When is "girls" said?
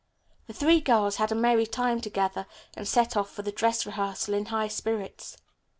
0.81-1.17